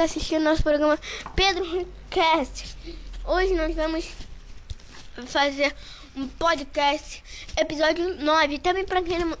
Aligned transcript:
está 0.00 0.04
assistindo 0.04 0.44
nosso 0.44 0.62
programa 0.62 0.98
Pedro 1.36 1.86
Cast. 2.08 2.74
Hoje 3.22 3.52
nós 3.52 3.74
vamos 3.74 4.08
fazer 5.26 5.76
um 6.16 6.26
podcast, 6.26 7.22
episódio 7.54 8.16
9. 8.16 8.58
Também 8.60 8.86
para 8.86 9.02
quem 9.02 9.18
não. 9.18 9.36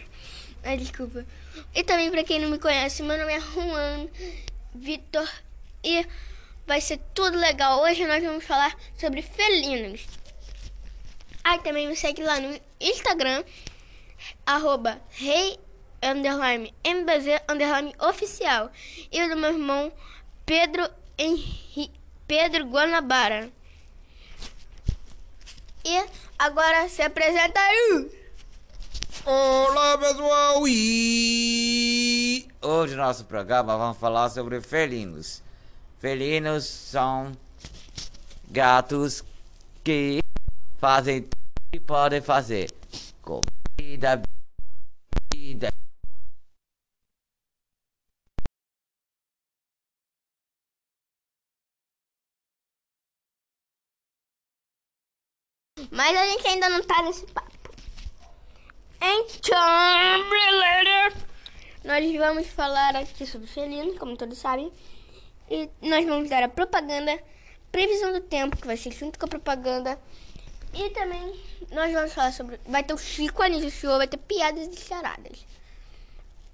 Ai, 0.64 0.78
desculpa. 0.78 1.26
E 1.74 1.84
também 1.84 2.10
para 2.10 2.24
quem 2.24 2.40
não 2.40 2.48
me 2.48 2.58
conhece, 2.58 3.02
meu 3.02 3.18
nome 3.18 3.30
é 3.30 3.40
Juan 3.40 4.08
Vitor 4.74 5.28
e 5.84 6.06
vai 6.66 6.80
ser 6.80 6.98
tudo 7.12 7.36
legal. 7.36 7.82
Hoje 7.82 8.06
nós 8.06 8.24
vamos 8.24 8.44
falar 8.44 8.74
sobre 8.98 9.20
felinos. 9.20 10.06
Aí 11.44 11.58
também 11.58 11.86
me 11.86 11.94
segue 11.94 12.22
lá 12.22 12.40
no 12.40 12.58
Instagram, 12.80 13.44
arroba 14.46 14.98
rei 15.10 15.58
underline 16.02 16.72
MBZ 16.84 17.39
underline 17.50 17.94
oficial. 17.98 18.70
E 19.10 19.22
o 19.22 19.28
do 19.28 19.36
meu 19.36 19.52
irmão 19.52 19.92
Pedro 20.46 20.88
Henri, 21.18 21.90
Pedro 22.26 22.66
Guanabara. 22.66 23.50
E 25.84 26.04
agora 26.38 26.88
se 26.88 27.02
apresenta 27.02 27.58
aí. 27.60 28.10
Olá 29.24 29.98
pessoal! 29.98 30.66
E 30.66 32.48
hoje 32.62 32.94
no 32.94 33.02
nosso 33.02 33.24
programa 33.24 33.76
vamos 33.76 33.98
falar 33.98 34.30
sobre 34.30 34.60
felinos. 34.60 35.42
Felinos 35.98 36.64
são 36.64 37.32
gatos 38.48 39.22
que 39.84 40.20
fazem 40.78 41.22
tudo 41.22 41.36
que 41.70 41.80
podem 41.80 42.20
fazer. 42.20 42.70
Comida, 43.22 44.22
bebida. 45.30 45.79
Mas 56.00 56.16
a 56.16 56.26
gente 56.28 56.48
ainda 56.48 56.66
não 56.70 56.82
tá 56.82 57.02
nesse 57.02 57.26
papo. 57.26 57.74
Então. 59.02 59.58
Nós 61.84 62.16
vamos 62.16 62.46
falar 62.46 62.96
aqui 62.96 63.26
sobre 63.26 63.46
felinos, 63.46 63.98
como 63.98 64.16
todos 64.16 64.38
sabem. 64.38 64.72
E 65.50 65.68
nós 65.82 66.06
vamos 66.06 66.30
dar 66.30 66.42
a 66.42 66.48
propaganda, 66.48 67.22
previsão 67.70 68.14
do 68.14 68.22
tempo, 68.22 68.56
que 68.56 68.66
vai 68.66 68.78
ser 68.78 68.92
junto 68.92 69.18
com 69.18 69.26
a 69.26 69.28
propaganda. 69.28 70.00
E 70.72 70.88
também 70.88 71.38
nós 71.70 71.92
vamos 71.92 72.14
falar 72.14 72.32
sobre. 72.32 72.58
Vai 72.64 72.82
ter 72.82 72.94
o 72.94 72.98
Chico 72.98 73.42
Anísio 73.42 73.70
Show, 73.70 73.98
vai 73.98 74.08
ter 74.08 74.16
piadas 74.16 74.68
e 74.68 74.80
charadas. 74.80 75.44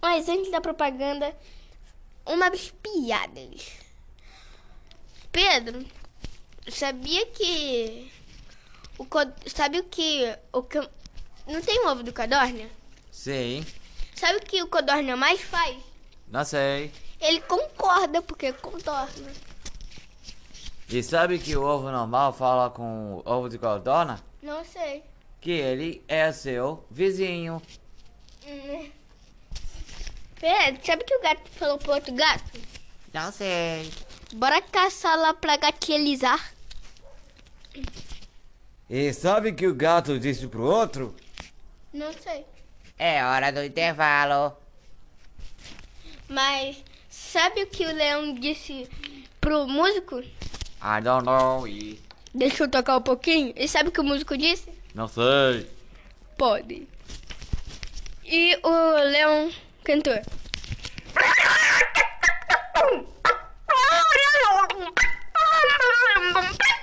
Mas 0.03 0.29
antes 0.29 0.51
da 0.51 0.61
propaganda, 0.61 1.33
umas 2.27 2.73
piadas. 2.83 3.79
Pedro, 5.31 5.87
sabia 6.69 7.27
que. 7.27 8.16
O, 8.99 9.07
sabe 9.49 9.79
o 9.81 9.85
que. 9.85 10.37
O 10.53 10.63
que 10.63 10.79
não 11.47 11.61
tem 11.61 11.87
ovo 11.87 12.03
do 12.03 12.13
codorna? 12.13 12.69
Sim, 13.11 13.65
Sabe 14.15 14.39
o 14.39 14.43
que 14.43 14.63
o 14.63 14.67
codorna 14.69 15.17
mais 15.17 15.41
faz? 15.43 15.77
não 16.29 16.45
sei. 16.45 16.91
Ele 17.21 17.41
concorda, 17.43 18.21
porque 18.23 18.53
contorna. 18.55 19.33
E 20.89 21.03
sabe 21.03 21.39
que 21.39 21.57
o 21.57 21.63
ovo 21.63 21.91
normal 21.91 22.33
fala 22.33 22.71
com 22.71 23.15
o 23.17 23.23
ovo 23.31 23.49
de 23.49 23.59
codorna? 23.59 24.23
Não 24.43 24.65
sei. 24.65 25.03
Que 25.41 25.51
ele 25.53 26.03
é 26.09 26.31
seu 26.33 26.85
vizinho. 26.91 27.61
Hum. 28.47 28.91
Pedro, 30.39 30.85
sabe 30.87 31.05
que 31.05 31.17
o 31.17 31.21
gato 31.23 31.49
falou 31.53 31.79
pro 31.79 31.95
outro 31.95 32.15
gato? 32.15 32.61
Não 33.13 33.33
sei. 33.33 33.91
Bora 34.35 34.61
caçar 34.63 35.19
lá 35.19 35.33
pra 35.35 35.57
gatilizar. 35.57 36.53
E 38.89 39.13
sabe 39.13 39.53
que 39.53 39.67
o 39.67 39.75
gato 39.75 40.19
disse 40.19 40.47
pro 40.47 40.63
outro? 40.63 41.15
Não 41.93 42.13
sei. 42.13 42.45
É 42.99 43.25
hora 43.25 43.51
do 43.51 43.65
intervalo. 43.65 44.57
Mas 46.29 46.83
sabe 47.09 47.63
o 47.63 47.67
que 47.67 47.85
o 47.85 47.93
leão 47.93 48.35
disse 48.35 48.89
pro 49.41 49.67
músico? 49.67 50.21
I 50.21 51.01
don't 51.03 51.25
know. 51.27 51.67
E 51.67 52.01
Deixa 52.35 52.65
eu 52.65 52.71
tocar 52.71 52.99
um 52.99 53.03
pouquinho. 53.03 53.53
E 53.57 53.67
sabe 53.67 53.89
o 53.89 53.93
que 53.93 54.01
o 54.01 54.05
músico 54.05 54.37
disse? 54.37 54.71
não 54.95 55.09
sei. 55.09 55.69
Pode. 56.39 56.87
E 58.25 58.57
o 58.63 58.95
leão 59.11 59.51
cantou. 59.85 60.15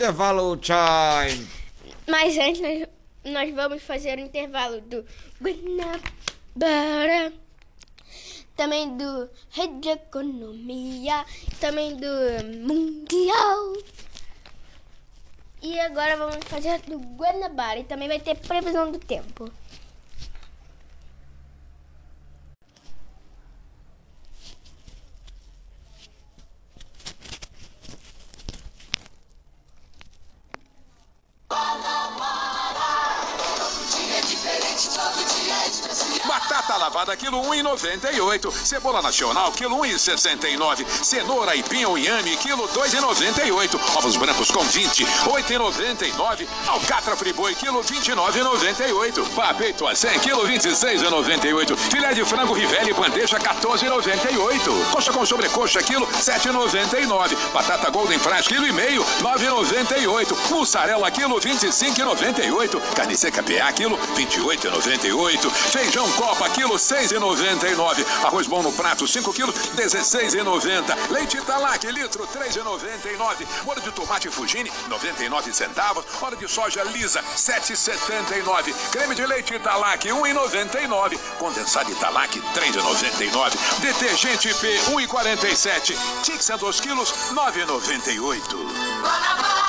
intervalo 0.00 0.56
time. 0.56 1.46
Mas 2.08 2.38
antes 2.38 2.62
nós, 2.62 2.88
nós 3.22 3.54
vamos 3.54 3.82
fazer 3.82 4.16
o 4.16 4.22
intervalo 4.22 4.80
do 4.80 5.04
Guanabara, 5.42 7.30
também 8.56 8.96
do 8.96 9.28
Rede 9.50 9.80
de 9.80 9.88
Economia, 9.90 11.26
também 11.60 11.96
do 11.96 12.06
Mundial. 12.66 13.74
E 15.60 15.78
agora 15.80 16.16
vamos 16.16 16.46
fazer 16.46 16.80
do 16.80 16.98
Guanabara 16.98 17.80
e 17.80 17.84
também 17.84 18.08
vai 18.08 18.18
ter 18.18 18.36
previsão 18.36 18.90
do 18.90 18.98
tempo. 18.98 19.52
Lavada 37.30 37.42
quilo 37.42 37.49
1,98. 37.76 38.52
Cebola 38.64 39.02
nacional 39.02 39.52
quilo 39.52 39.76
1,69. 39.76 40.84
Cenoura 41.02 41.54
e 41.54 41.62
pinho 41.62 41.96
inhame 41.96 42.36
quilo 42.36 42.68
2,98. 42.68 43.78
Ovos 43.96 44.16
brancos 44.16 44.50
com 44.50 44.62
20, 44.62 45.04
8,99. 45.04 46.46
Alcatra 46.66 47.16
friboi 47.16 47.54
quilo 47.54 47.82
29,98. 47.82 49.28
Papeito 49.34 49.86
a 49.86 49.94
100 49.94 50.18
quilo 50.20 50.46
26,98. 50.46 51.76
Filé 51.76 52.14
de 52.14 52.24
frango 52.24 52.54
Rivelli 52.54 52.92
bandeja 52.92 53.38
14,98. 53.38 54.90
Coxa 54.90 55.12
com 55.12 55.24
sobrecoxa 55.24 55.82
quilo 55.82 56.06
7,99. 56.06 57.36
Batata 57.52 57.90
golden 57.90 58.18
fries 58.18 58.46
quilo 58.46 58.66
e 58.66 58.72
meio 58.72 59.04
9,98. 59.20 60.50
Mussarela 60.50 61.10
quilo 61.10 61.40
25,98. 61.40 62.80
Carne 62.94 63.16
seca 63.16 63.42
PA 63.42 63.72
quilo 63.72 63.96
28,98. 64.16 65.50
Feijão 65.50 66.10
Copa 66.12 66.48
quilo 66.50 66.78
6,99. 67.60 68.04
Arroz 68.24 68.46
bom 68.46 68.62
no 68.62 68.72
prato 68.72 69.06
5 69.06 69.32
quilos 69.32 69.54
16,90. 69.76 71.10
Leite 71.10 71.36
Italac 71.36 71.84
litro 71.84 72.26
3,99. 72.26 73.46
Molho 73.64 73.80
de 73.80 73.92
tomate 73.92 74.30
Fugini 74.30 74.70
99 74.88 75.52
centavos. 75.52 76.04
Óleo 76.22 76.38
de 76.38 76.48
soja 76.48 76.82
lisa 76.84 77.22
7,79. 77.36 78.72
Creme 78.90 79.14
de 79.14 79.26
leite 79.26 79.54
Italac 79.54 80.04
1,99. 80.04 81.18
Condensado 81.38 81.90
Italac 81.90 82.30
3,99. 82.54 83.80
Detergente 83.80 84.54
P 84.54 84.78
1,47. 84.92 85.96
Tixan 86.22 86.58
2 86.58 86.80
quilos 86.80 87.14
9,98. 87.32 89.59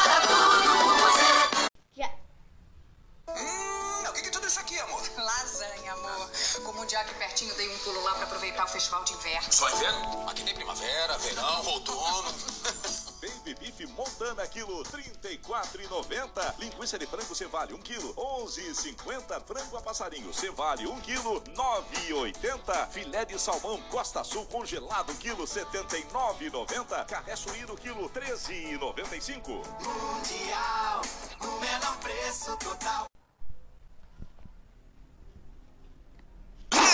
Pulo 7.83 8.01
lá 8.03 8.13
pra 8.13 8.23
aproveitar 8.23 8.65
o 8.65 8.67
festival 8.67 9.03
de 9.03 9.13
inverno. 9.13 9.51
Só 9.51 9.69
inverno? 9.69 10.29
Aqui 10.29 10.43
tem 10.43 10.53
primavera, 10.53 11.17
verão, 11.17 11.65
outono. 11.67 12.31
Baby 13.21 13.53
Beef 13.53 13.87
Montana, 13.91 14.47
quilo 14.47 14.83
34,90. 14.85 16.55
Linguiça 16.57 16.97
de 16.97 17.05
frango 17.05 17.35
Cevale, 17.35 17.73
1 17.73 17.81
quilo 17.81 18.15
11,50. 18.15 19.43
Frango 19.43 19.77
a 19.77 19.81
passarinho 19.81 20.33
Cevale, 20.33 20.87
1 20.87 21.01
quilo 21.01 21.39
9,80. 21.41 22.89
Filé 22.89 23.25
de 23.25 23.37
salmão 23.39 23.79
Costa 23.91 24.23
Sul 24.23 24.45
congelado, 24.47 25.13
quilo 25.15 25.43
79,90. 25.43 27.05
Carré 27.05 27.35
suíno, 27.35 27.75
quilo 27.75 28.09
13,95. 28.09 29.47
Mundial, 29.81 31.01
o 31.41 31.59
menor 31.59 31.97
preço 31.97 32.57
total. 32.57 33.05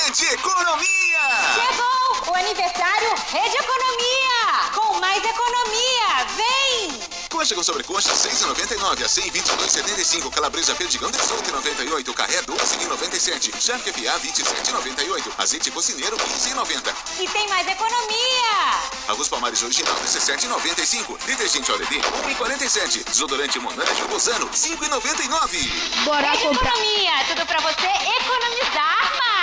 Economia! 0.07 1.19
Chegou 1.53 2.31
o 2.31 2.35
aniversário 2.35 3.09
Rede 3.29 3.57
Economia! 3.57 4.69
Com 4.73 4.99
mais 5.01 5.21
economia! 5.21 6.25
Vem! 6.37 7.01
Coxa 7.29 7.53
com 7.53 7.61
sobrecoxa 7.61 8.13
6,99 8.13 9.03
a 9.03 9.07
122,75. 9.07 10.31
Calabresa 10.31 10.73
perdigão 10.75 11.11
18,98. 11.11 12.13
Carré 12.13 12.41
12,97. 12.41 13.53
Charque 13.61 13.91
FA 13.91 14.19
27,98. 14.19 15.33
Azeite 15.37 15.69
cocineiro 15.69 16.15
15,90. 16.17 16.93
E 17.19 17.27
tem 17.27 17.47
mais 17.49 17.67
economia! 17.67 18.81
Arroz 19.09 19.27
Palmares 19.27 19.61
original 19.61 19.93
17,95. 20.05 21.17
Detergente 21.25 21.69
Aureli 21.69 21.99
1,47. 21.99 23.03
Desodorante 23.03 23.59
Monange 23.59 24.03
Bozano 24.09 24.47
5,99. 24.49 26.05
Bora 26.05 26.31
Rede 26.31 26.43
comprar. 26.43 26.69
Economia! 26.69 27.25
Tudo 27.27 27.45
pra 27.45 27.59
você 27.59 27.87
economizar 28.21 29.11
mais! 29.19 29.36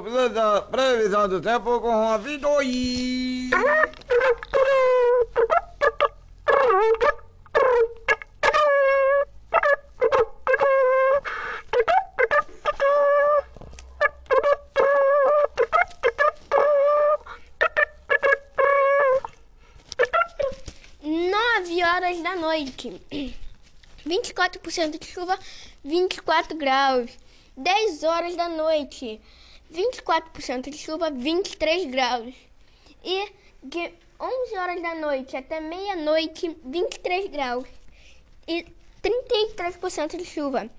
Da 0.00 0.60
previsão 0.62 1.28
do 1.28 1.40
tempo 1.40 1.80
com 1.80 2.08
a 2.08 2.18
Vidoi. 2.18 3.50
Nove 21.02 21.84
horas 21.84 22.22
da 22.22 22.34
noite. 22.34 23.00
24% 24.04 24.98
de 24.98 25.06
chuva, 25.06 25.38
24 25.84 26.56
graus. 26.56 27.10
10 27.56 28.02
horas 28.02 28.34
da 28.34 28.48
noite. 28.48 29.20
24% 29.74 30.70
de 30.70 30.78
chuva, 30.78 31.10
23 31.10 31.86
graus. 31.86 32.34
E 33.02 33.32
de 33.62 33.92
11 34.20 34.56
horas 34.56 34.80
da 34.82 34.94
noite 34.94 35.36
até 35.36 35.60
meia-noite, 35.60 36.56
23 36.64 37.28
graus. 37.30 37.66
E 38.46 38.64
33% 39.02 40.16
de 40.16 40.24
chuva. 40.24 40.70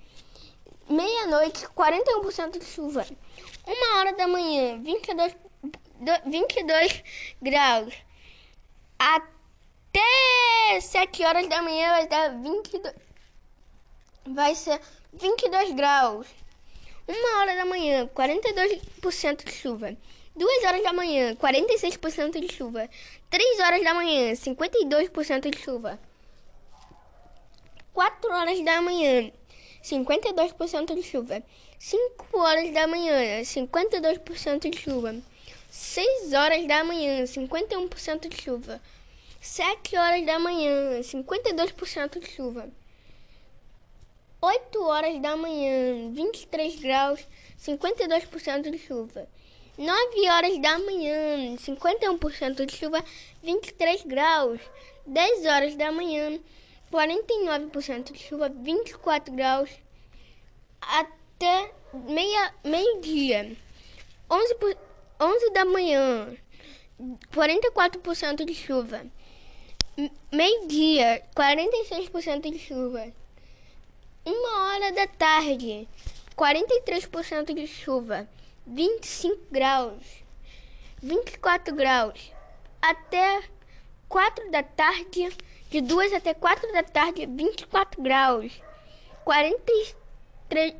Meia-noite, 0.88 1.66
41% 1.68 2.58
de 2.58 2.64
chuva. 2.64 3.06
Uma 3.66 3.98
hora 3.98 4.12
da 4.14 4.26
manhã, 4.26 4.80
22, 4.82 5.34
do- 6.00 6.30
22 6.30 7.02
graus. 7.42 7.94
Até 8.98 10.80
7 10.80 11.24
horas 11.24 11.48
da 11.48 11.60
manhã 11.62 11.90
vai 11.90 12.06
dar 12.06 12.28
22. 12.40 12.94
Vai 14.26 14.54
ser 14.54 14.80
22 15.12 15.72
graus. 15.72 16.26
Uma 17.08 17.38
hora 17.38 17.54
da 17.54 17.64
manhã, 17.64 18.08
42% 18.08 19.44
de 19.44 19.52
chuva. 19.52 19.96
Duas 20.34 20.64
horas 20.64 20.82
da 20.82 20.92
manhã, 20.92 21.36
46% 21.36 22.40
de 22.40 22.52
chuva. 22.52 22.90
Três 23.30 23.60
horas 23.60 23.84
da 23.84 23.94
manhã, 23.94 24.32
52% 24.32 25.50
de 25.50 25.58
chuva. 25.58 26.00
Quatro 27.92 28.30
horas 28.32 28.60
da 28.64 28.82
manhã, 28.82 29.30
52% 29.82 30.94
de 30.96 31.02
chuva. 31.04 31.42
Cinco 31.78 32.38
horas 32.38 32.74
da 32.74 32.88
manhã, 32.88 33.40
52% 33.40 34.68
de 34.68 34.76
chuva. 34.76 35.14
Seis 35.70 36.32
horas 36.32 36.66
da 36.66 36.82
manhã, 36.82 37.22
51% 37.22 38.28
de 38.28 38.42
chuva. 38.42 38.80
Sete 39.40 39.96
horas 39.96 40.26
da 40.26 40.40
manhã, 40.40 41.00
52% 41.00 42.18
de 42.18 42.28
chuva. 42.28 42.68
8 44.46 44.80
horas 44.84 45.20
da 45.20 45.36
manhã, 45.36 46.08
23 46.12 46.76
graus, 46.76 47.26
52% 47.58 48.70
de 48.70 48.78
chuva. 48.78 49.26
9 49.76 50.30
horas 50.30 50.56
da 50.62 50.78
manhã, 50.78 51.56
51% 51.56 52.64
de 52.64 52.76
chuva, 52.76 53.04
23 53.42 54.04
graus. 54.04 54.60
10 55.04 55.46
horas 55.46 55.74
da 55.74 55.90
manhã, 55.90 56.38
49% 56.92 58.12
de 58.12 58.20
chuva, 58.20 58.48
24 58.48 59.34
graus. 59.34 59.68
Até 60.80 61.72
meio-dia, 62.62 63.56
11, 64.30 64.54
por- 64.54 64.78
11 65.20 65.50
da 65.50 65.64
manhã, 65.64 66.36
44% 67.34 68.44
de 68.44 68.54
chuva. 68.54 69.04
Meio-dia, 70.30 71.24
46% 71.34 72.48
de 72.48 72.60
chuva. 72.60 73.12
Uma 74.28 74.74
hora 74.74 74.90
da 74.90 75.06
tarde, 75.06 75.86
43% 76.36 77.54
de 77.54 77.64
chuva, 77.68 78.28
25 78.66 79.40
graus, 79.52 80.02
24 81.00 81.72
graus. 81.72 82.32
Até 82.82 83.44
4 84.08 84.50
da 84.50 84.64
tarde, 84.64 85.28
de 85.70 85.80
2 85.80 86.12
até 86.12 86.34
4 86.34 86.72
da 86.72 86.82
tarde, 86.82 87.24
24 87.24 88.02
graus, 88.02 88.52
43. 89.24 90.74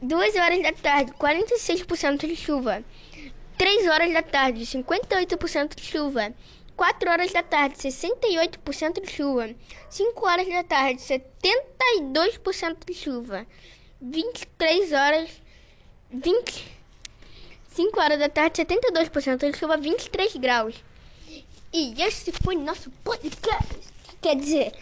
2 0.00 0.36
horas 0.36 0.62
da 0.62 0.72
tarde, 0.72 1.12
46% 1.14 2.24
de 2.24 2.36
chuva. 2.36 2.84
3 3.58 3.88
horas 3.88 4.12
da 4.12 4.22
tarde, 4.22 4.64
58% 4.64 5.74
de 5.74 5.82
chuva. 5.82 6.32
4 6.80 7.10
horas 7.10 7.30
da 7.30 7.42
tarde, 7.42 7.76
68% 7.76 9.02
de 9.02 9.12
chuva. 9.12 9.50
5 9.90 10.26
horas 10.26 10.48
da 10.48 10.64
tarde, 10.64 11.02
72% 11.02 12.86
de 12.86 12.94
chuva. 12.94 13.46
23 14.00 14.90
horas, 14.90 15.28
20, 16.10 16.78
5 17.68 18.00
horas 18.00 18.18
da 18.18 18.30
tarde, 18.30 18.64
72% 18.64 19.50
de 19.50 19.58
chuva, 19.58 19.76
23 19.76 20.36
graus. 20.36 20.82
E 21.70 22.02
esse 22.02 22.32
foi 22.42 22.56
nosso 22.56 22.90
podcast. 23.04 23.78
Quer 24.22 24.36
dizer, 24.36 24.72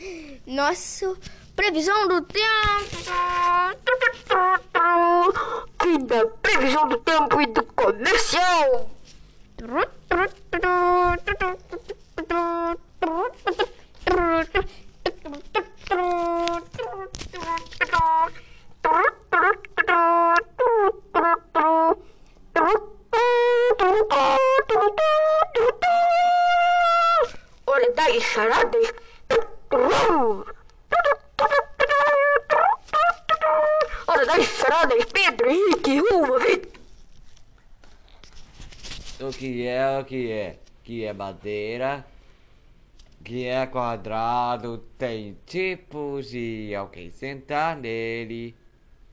nosso 0.47 1.19
previsão 1.57 2.07
do 2.07 2.23
tempo. 2.23 2.97
Fim 5.83 5.99
da 6.07 6.27
previsão 6.27 6.89
do 6.89 6.99
tempo 6.99 7.41
e 7.41 7.47
do 7.47 7.65
comercial. 7.65 8.89
É? 41.09 41.13
Madeira, 41.13 42.07
que 43.25 43.47
é 43.47 43.67
quadrado, 43.67 44.79
tem 44.97 45.37
tipos 45.47 46.33
e 46.33 46.75
alguém 46.75 47.11
sentar 47.11 47.77
nele 47.77 48.55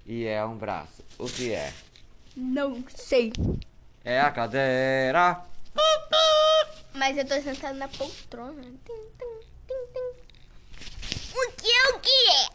e 0.06 0.26
é 0.26 0.46
um 0.46 0.58
braço. 0.58 1.04
O 1.18 1.26
que 1.26 1.52
é? 1.52 1.74
Não 2.36 2.84
sei. 2.90 3.32
É 4.04 4.20
a 4.20 4.32
cadeira. 4.32 5.44
Mas 6.94 7.18
eu 7.18 7.26
tô 7.26 7.42
sentado 7.42 7.78
na 7.78 7.88
poltrona. 7.88 8.62
Tim, 8.62 9.02
tim, 9.18 9.40
tim, 9.68 9.88
tim. 9.94 10.10
O 11.34 11.52
que 11.52 11.68
é 11.68 11.90
o 11.90 12.00
que 12.00 12.30
é? 12.30 12.50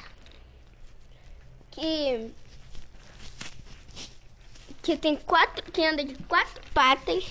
Que. 1.71 2.35
Que 4.83 4.97
tem 4.97 5.17
quatro. 5.17 5.71
Que 5.71 5.85
anda 5.85 6.03
de 6.05 6.15
quatro 6.25 6.63
patas. 6.73 7.31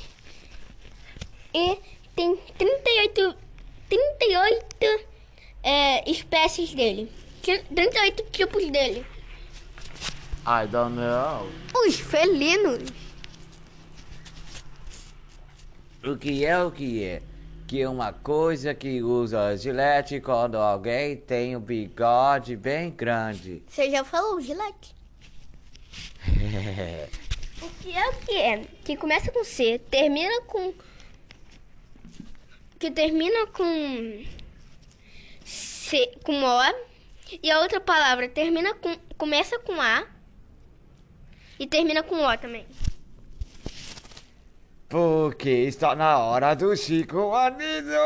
E 1.54 1.80
tem 2.20 2.36
38. 2.58 3.34
38 3.88 5.06
é, 5.64 6.10
espécies 6.12 6.74
dele. 6.74 7.10
Ti- 7.42 7.64
38 7.74 8.24
tipos 8.30 8.70
dele. 8.70 9.06
I 10.46 10.68
don't 10.68 10.98
know. 10.98 11.50
Os 11.88 11.96
felinos. 11.98 12.90
O 16.04 16.18
que 16.18 16.46
é, 16.46 16.62
o 16.62 16.70
que 16.72 17.04
é? 17.06 17.22
Que 17.66 17.82
é 17.84 17.88
uma 17.90 18.12
coisa 18.12 18.74
que 18.74 19.02
usa 19.02 19.56
gilete 19.56 20.20
quando 20.20 20.58
alguém 20.58 21.16
tem 21.16 21.56
um 21.56 21.62
bigode 21.62 22.58
bem 22.58 22.90
grande. 22.90 23.64
Você 23.70 23.90
já 23.90 24.04
falou, 24.04 24.42
Gilete? 24.42 24.94
O 27.62 27.70
que 27.82 27.92
é 27.94 28.10
o 28.10 28.14
que 28.14 28.36
é? 28.38 28.62
Que 28.86 28.96
começa 28.96 29.32
com 29.34 29.44
C, 29.44 29.80
termina 29.92 30.42
com 30.44 30.74
que 32.80 32.90
termina 32.90 33.46
com 33.48 34.26
C, 35.44 36.12
com 36.24 36.42
O 36.42 36.90
e 37.44 37.52
a 37.52 37.60
outra 37.60 37.82
palavra 37.82 38.30
termina 38.30 38.74
com 38.74 38.96
começa 39.18 39.60
com 39.60 39.80
A 39.82 40.08
e 41.60 41.68
termina 41.68 42.02
com 42.02 42.26
O 42.26 42.38
também. 42.38 42.66
Porque 44.88 45.50
está 45.50 45.94
na 45.96 46.18
hora 46.18 46.56
do 46.56 46.76
Chico 46.76 47.36
Anísio! 47.36 48.00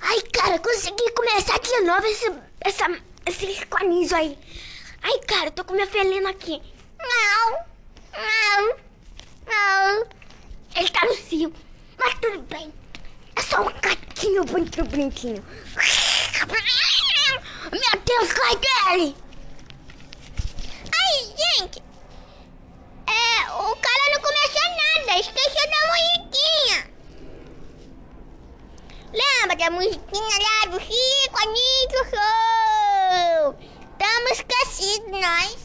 Ai, 0.00 0.20
cara, 0.32 0.58
consegui 0.58 1.10
começar 1.12 1.58
de 1.58 1.80
novo 1.80 2.06
esse, 2.06 2.32
essa, 2.60 2.86
esse 3.26 3.46
escanismo 3.46 4.16
aí. 4.16 4.38
Ai, 5.02 5.18
cara, 5.26 5.50
tô 5.50 5.64
com 5.64 5.74
minha 5.74 5.86
felina 5.86 6.30
aqui. 6.30 6.62
Não, 7.00 7.58
não. 8.12 10.06
Ele 10.76 10.88
tá 10.90 11.04
no 11.04 11.14
cio, 11.14 11.52
mas 11.98 12.14
tudo 12.20 12.40
bem. 12.42 12.72
É 13.36 13.42
só 13.42 13.62
um 13.62 13.72
gatinho 13.80 14.41
muito 14.52 14.84
bonitinho. 14.84 15.42
Meu 17.72 18.02
Deus, 18.04 18.32
cai 18.32 18.56
dele! 18.56 19.16
Ai, 20.94 21.24
gente. 21.58 21.82
É, 23.06 23.50
o 23.50 23.76
cara 23.76 24.12
não 24.12 24.20
começou 24.20 24.68
nada. 24.68 25.18
Esqueceu 25.18 25.70
da 25.70 25.80
musiquinha. 25.88 26.78
Lembra 29.14 29.56
da 29.56 29.70
musiquinha 29.70 30.38
lá 30.38 30.66
do 30.70 30.80
Chico 30.80 31.38
Anísio 31.42 32.04
Show? 32.10 33.56
Tamo 33.98 34.28
esquecidos, 34.28 35.20
nós. 35.20 35.61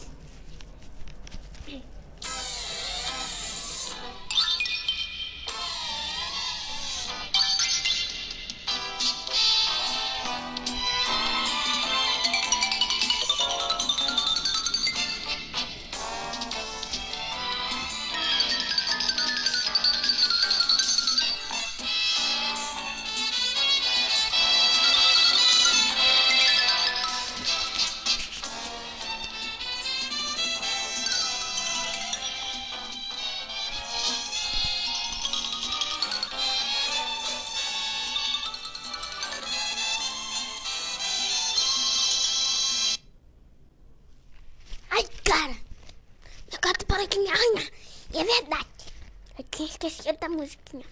Musiquinha. 50.38 50.84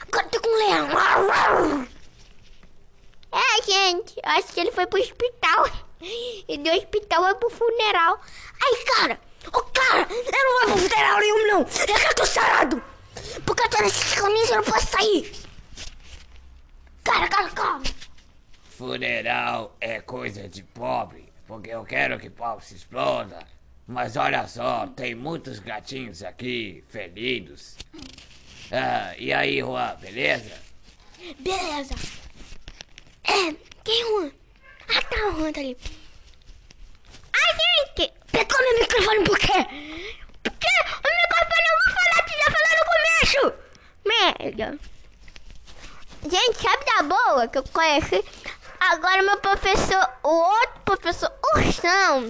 Agora 0.00 0.28
tô 0.28 0.40
com 0.40 0.48
um 0.48 0.56
leão. 0.56 1.88
É, 3.32 3.62
gente. 3.62 4.14
eu 4.16 4.30
Acho 4.30 4.48
que 4.52 4.60
ele 4.60 4.72
foi 4.72 4.86
pro 4.86 5.00
hospital. 5.00 5.70
E 6.00 6.58
do 6.58 6.70
hospital 6.70 7.22
vai 7.22 7.34
pro 7.34 7.50
funeral. 7.50 8.20
Ai, 8.62 8.84
cara. 8.96 9.20
Ô, 9.46 9.62
cara. 9.62 10.06
Eu 10.10 10.44
não 10.44 10.68
vou 10.68 10.78
pro 10.78 10.88
funeral 10.88 11.20
nenhum, 11.20 11.46
não. 11.48 11.60
É 11.60 12.08
que 12.08 12.14
tô 12.14 12.26
sarado. 12.26 12.82
Porque 13.44 13.62
eu 13.62 13.70
tô 13.70 13.82
nesse 13.82 14.16
caminho 14.16 14.46
eu 14.46 14.56
não 14.56 14.64
posso 14.64 14.86
sair. 14.86 15.32
Cara, 17.04 17.28
cara, 17.28 17.50
calma. 17.50 17.82
Funeral 18.70 19.76
é 19.80 20.00
coisa 20.00 20.48
de 20.48 20.62
pobre, 20.62 21.30
porque 21.46 21.70
eu 21.70 21.84
quero 21.84 22.18
que 22.18 22.30
pobre 22.30 22.64
se 22.64 22.74
exploda. 22.74 23.38
Mas 23.86 24.16
olha 24.16 24.46
só, 24.46 24.86
tem 24.86 25.14
muitos 25.14 25.58
gatinhos 25.58 26.22
aqui, 26.22 26.84
feridos. 26.88 27.76
Ah, 28.72 29.14
e 29.18 29.32
aí, 29.32 29.58
Juan, 29.60 29.96
beleza? 29.96 30.56
Beleza. 31.40 31.94
É, 33.24 33.54
quem 33.84 34.02
é 34.02 34.06
Juan? 34.06 34.30
Ah, 34.88 35.02
tá, 35.02 35.16
o 35.28 35.36
Juan 35.38 35.52
tá 35.52 35.60
ali. 35.60 35.76
Ai, 37.32 37.56
gente! 37.96 38.12
Pegou 38.30 38.58
meu 38.58 38.78
microfone 38.78 39.24
por 39.24 39.38
quê? 39.38 39.66
Porque 40.42 40.68
o 40.68 41.10
microfone 41.18 41.66
eu 41.68 41.76
vou 41.82 41.94
falar 41.94 42.22
que 42.24 42.36
já 42.38 42.48
falou 42.56 42.74
no 42.78 42.84
começo! 42.92 43.70
Merda. 44.04 44.78
Gente, 46.22 46.62
sabe 46.62 46.84
da 46.84 47.02
boa 47.02 47.48
que 47.48 47.58
eu 47.58 47.64
conheci? 47.64 48.24
Agora 48.78 49.22
meu 49.22 49.36
professor, 49.38 50.08
o 50.22 50.28
outro 50.28 50.80
professor, 50.84 51.32
Ursão, 51.54 52.22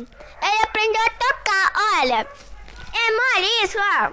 ele 0.43 0.63
aprendeu 0.63 1.03
a 1.03 1.11
tocar, 1.11 1.73
olha. 2.01 2.27
É 2.93 3.11
mole 3.13 3.65
isso, 3.65 3.79
ó. 3.79 4.13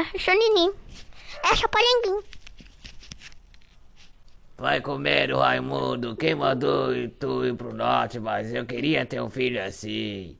nome, 0.00 0.02
né? 0.02 0.06
Eu 0.14 0.20
sou 0.20 0.34
Nininho. 0.34 0.74
É 1.44 1.56
só 1.56 1.68
Polenguinho. 1.68 2.24
Vai 4.56 4.80
comer, 4.80 5.32
Raimundo. 5.32 6.16
Quem 6.16 6.34
mandou 6.34 6.92
tu 7.18 7.46
ir 7.46 7.54
pro 7.54 7.74
norte, 7.74 8.18
mas 8.18 8.52
eu 8.52 8.66
queria 8.66 9.06
ter 9.06 9.20
um 9.20 9.30
filho 9.30 9.62
assim. 9.62 10.36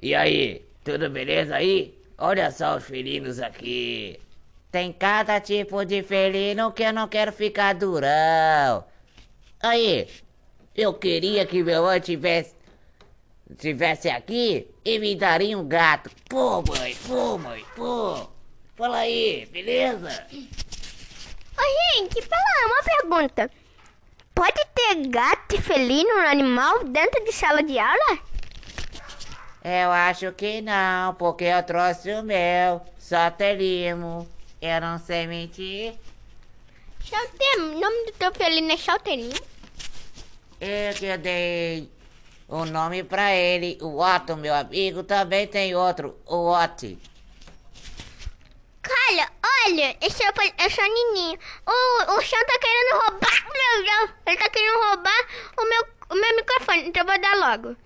E 0.00 0.14
aí, 0.14 0.64
tudo 0.82 1.10
beleza 1.10 1.56
aí? 1.56 1.98
Olha 2.16 2.50
só 2.50 2.76
os 2.76 2.84
felinos 2.84 3.38
aqui. 3.38 4.18
Tem 4.70 4.92
cada 4.92 5.40
tipo 5.40 5.84
de 5.84 6.02
felino 6.02 6.72
que 6.72 6.82
eu 6.82 6.92
não 6.92 7.08
quero 7.08 7.32
ficar 7.32 7.74
durão. 7.74 8.84
Aí, 9.62 10.08
eu 10.74 10.94
queria 10.94 11.44
que 11.44 11.62
meu 11.62 11.82
mãe 11.82 12.00
tivesse, 12.00 12.54
tivesse 13.58 14.08
aqui 14.08 14.66
e 14.82 14.98
me 14.98 15.14
daria 15.14 15.58
um 15.58 15.68
gato. 15.68 16.10
Pô, 16.26 16.62
mãe, 16.62 16.96
pô, 17.06 17.36
mãe, 17.36 17.62
pô. 17.76 18.39
Fala 18.80 19.00
aí, 19.00 19.44
beleza? 19.52 20.26
Ô, 20.32 21.98
gente, 21.98 22.22
fala 22.22 22.42
uma 22.64 22.82
pergunta. 22.82 23.50
Pode 24.34 24.66
ter 24.74 25.06
gato 25.08 25.54
e 25.54 25.60
felino, 25.60 26.10
animal, 26.20 26.84
dentro 26.84 27.22
de 27.22 27.30
sala 27.30 27.62
de 27.62 27.78
aula? 27.78 28.18
Eu 29.62 29.90
acho 29.90 30.32
que 30.32 30.62
não, 30.62 31.14
porque 31.16 31.44
eu 31.44 31.62
trouxe 31.62 32.10
o 32.12 32.22
meu. 32.22 32.80
Só 32.98 33.30
terimo. 33.30 34.26
Eu 34.62 34.80
não 34.80 34.98
sei 34.98 35.26
mentir. 35.26 35.92
Chalterinho, 37.04 37.76
o 37.76 37.80
nome 37.80 38.06
do 38.06 38.12
teu 38.12 38.32
felino 38.32 38.72
é 38.72 38.78
Chalterinho? 38.78 39.42
Eu 40.58 40.94
que 40.94 41.18
dei 41.18 41.90
o 42.48 42.64
nome 42.64 43.04
pra 43.04 43.34
ele. 43.34 43.76
O 43.82 43.98
Otto, 43.98 44.38
meu 44.38 44.54
amigo, 44.54 45.02
também 45.02 45.46
tem 45.46 45.74
outro, 45.74 46.18
o 46.24 46.50
Otti. 46.50 46.98
Olha, 49.66 49.96
esse 50.00 50.22
é 50.22 50.32
esse 50.64 50.80
é 50.80 50.84
o 50.84 50.94
Nininho. 50.94 51.38
O, 51.66 52.12
o 52.16 52.20
Chão 52.22 52.38
tá 52.46 52.58
querendo 52.58 53.02
roubar. 53.02 53.46
Meu 53.52 53.84
Deus, 53.84 54.10
ele 54.26 54.36
tá 54.36 54.48
querendo 54.48 54.78
roubar 54.78 55.26
o 55.58 55.68
meu, 55.68 55.86
o 56.10 56.14
meu 56.14 56.36
microfone, 56.36 56.88
então 56.88 57.02
eu 57.02 57.06
vou 57.06 57.20
dar 57.20 57.36
logo. 57.36 57.76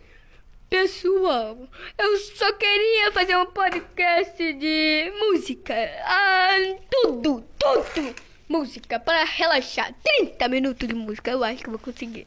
Pessoal, 0.71 1.59
eu 1.99 2.17
só 2.19 2.53
queria 2.53 3.13
fazer 3.13 3.37
um 3.37 3.47
podcast 3.47 4.53
de 4.55 5.13
música. 5.19 5.75
Ah, 6.05 6.57
tudo, 6.91 7.45
tudo. 7.59 8.15
Música 8.49 9.01
para 9.01 9.25
relaxar. 9.25 9.93
30 10.03 10.49
minutos 10.49 10.87
de 10.87 10.95
música, 10.95 11.31
eu 11.31 11.43
acho 11.43 11.65
que 11.65 11.71
vou 11.71 11.79
conseguir. 11.79 12.27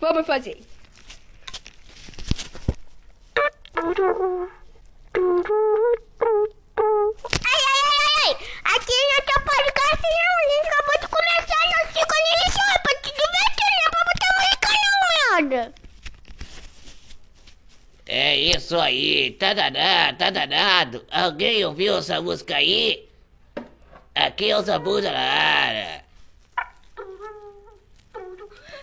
Vamos 0.00 0.26
fazer. 0.26 0.60
Ai 7.46 7.53
aqui 8.84 8.92
no 8.92 9.22
teu 9.24 9.40
podcast 9.40 10.02
não. 10.02 10.34
A 10.44 10.62
acabou 10.66 10.96
de 11.00 11.08
começar, 11.08 11.62
não 11.72 11.82
fica 11.88 12.16
nem 12.24 12.52
só 12.52 12.66
pra 12.82 12.94
te 12.96 13.10
divertir, 13.10 13.70
não 13.70 13.84
é 13.84 13.90
pra 13.90 14.02
botar 14.04 14.32
música 14.36 14.68
não, 14.84 15.42
merda. 15.42 15.74
É 18.06 18.36
isso 18.36 18.78
aí, 18.78 19.30
tá 19.32 19.54
danado, 19.54 20.18
tá 20.18 20.30
danado. 20.30 21.06
Alguém 21.10 21.64
ouviu 21.64 21.96
essa 21.96 22.20
música 22.20 22.56
aí? 22.56 23.08
Aqui 24.14 24.50
é 24.50 24.56
o 24.56 24.62
Zabuza 24.62 25.10
da 25.10 25.18
área. 25.18 26.04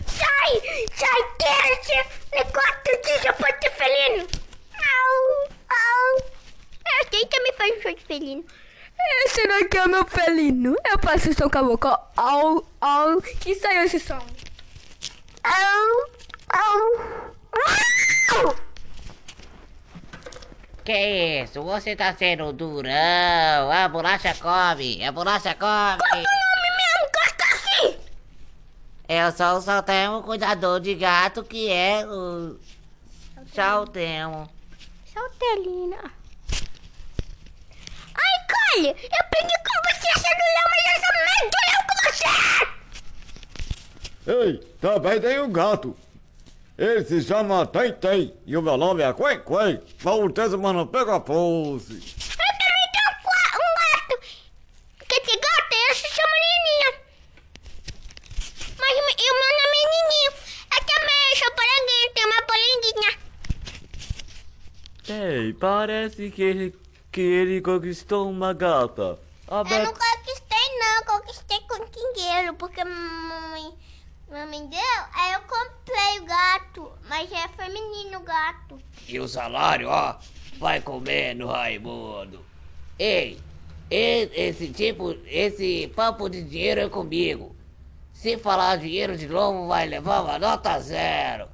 Sai, 0.04 0.60
sai, 0.92 1.22
deixa, 1.38 2.06
negócio 2.32 3.02
de 3.02 3.22
japote 3.22 3.70
felino. 3.70 4.26
Au, 4.74 5.48
au. 5.70 6.30
Eu 7.00 7.08
sei 7.10 7.24
que 7.26 7.40
me 7.40 7.52
faz 7.52 7.78
um 7.78 7.82
show 7.82 7.94
de 7.94 8.04
felino. 8.04 8.44
Esse 9.26 9.46
daqui 9.48 9.78
é 9.78 9.86
meu 9.88 10.04
felino. 10.06 10.76
Eu 10.90 10.98
faço 10.98 11.30
o 11.30 11.34
som 11.34 11.48
com 11.48 11.58
a 11.58 11.62
boca. 11.62 11.98
Au! 12.16 12.64
Au! 12.80 13.22
E 13.46 13.54
saiu 13.54 13.84
esse 13.84 14.00
som. 14.00 14.18
Au! 15.44 16.10
Au! 16.48 16.80
Au! 18.36 18.56
Que 20.84 21.42
isso? 21.44 21.62
Você 21.62 21.94
tá 21.94 22.12
sendo 22.14 22.52
durão. 22.52 23.70
A 23.70 23.88
bolacha 23.88 24.34
come, 24.34 25.04
a 25.04 25.12
bolacha 25.12 25.54
come. 25.54 25.98
nome 26.12 26.68
mesmo, 26.80 27.08
assim! 27.52 27.98
Eu 29.08 29.30
sou 29.32 29.58
o 29.58 29.60
Saltemo, 29.60 30.22
cuidador 30.22 30.80
de 30.80 30.94
gato, 30.96 31.44
que 31.44 31.70
é 31.70 32.04
o 32.04 32.58
Saltemo. 33.54 34.50
Saltelina. 35.12 36.21
Cole, 38.72 38.88
eu 38.88 38.94
aprendi 39.20 39.54
com 39.58 39.76
você 39.86 40.08
leão, 40.24 40.66
mas 40.70 40.84
eu 40.94 40.98
também 41.02 41.40
tô 41.50 41.58
leão 41.66 41.82
com 41.88 41.96
você! 42.08 42.28
Ei, 44.26 44.76
também 44.80 45.20
tem 45.20 45.40
um 45.40 45.52
gato. 45.52 45.96
Ele 46.78 47.04
se 47.04 47.22
chama 47.22 47.66
Tem 47.66 47.92
Tem 47.92 48.34
e 48.46 48.56
o 48.56 48.62
meu 48.62 48.76
nome 48.76 49.02
é 49.02 49.12
Quen 49.12 49.40
Quen. 49.40 49.80
Maltese, 50.02 50.56
mas 50.56 50.74
não 50.74 50.86
pega 50.86 51.20
pose. 51.20 51.94
Eu 51.94 52.00
também 52.58 52.88
tenho 52.92 53.10
um, 53.10 53.74
gato. 53.78 54.18
Que 55.08 55.14
esse 55.20 55.36
gato, 55.36 55.72
ele 55.72 55.94
se 55.94 56.08
chama 56.08 56.36
Nininha. 56.42 56.92
Mas 58.78 58.90
o 58.90 58.94
meu- 58.94 59.16
e 59.18 59.30
o 59.30 59.34
meu 59.34 59.52
nome 59.60 59.76
é 59.76 59.84
Nininho. 59.92 60.32
Eu 60.72 60.80
também 60.86 61.36
sou 61.36 61.50
poranguinho, 61.52 62.12
tenho 62.14 62.28
uma 62.28 62.42
poranguinha. 62.42 63.10
Ei, 65.08 65.52
parece 65.52 66.30
que 66.30 66.42
ele, 66.42 66.74
que 67.12 67.20
ele 67.20 67.60
conquistou 67.60 68.28
uma 68.30 68.52
gata. 68.52 69.18
A 69.48 69.58
Eu 69.58 69.64
Beth- 69.64 69.84
não 69.84 69.92
conquistei 69.92 70.78
não, 70.78 71.04
conquistei 71.04 71.60
com 71.68 71.84
dinheiro, 72.14 72.54
porque 72.54 72.82
mamãe, 72.82 73.74
mamãe 74.30 74.66
deu, 74.66 74.80
aí 75.12 75.32
eu 75.34 75.40
comprei 75.42 76.20
o 76.20 76.24
gato, 76.24 76.92
mas 77.08 77.30
é 77.30 77.48
feminino 77.48 78.18
o 78.18 78.22
gato. 78.22 78.78
E 79.06 79.20
o 79.20 79.28
salário, 79.28 79.88
ó, 79.88 80.16
vai 80.58 80.80
comendo, 80.80 81.46
Raimundo. 81.48 82.44
Ei, 82.98 83.38
esse 83.90 84.68
tipo, 84.68 85.16
esse 85.26 85.88
papo 85.94 86.28
de 86.30 86.42
dinheiro 86.42 86.80
é 86.80 86.88
comigo. 86.88 87.54
Se 88.14 88.38
falar 88.38 88.76
dinheiro 88.76 89.18
de 89.18 89.26
novo, 89.26 89.66
vai 89.68 89.86
levar 89.86 90.22
uma 90.22 90.38
nota 90.38 90.78
zero. 90.80 91.48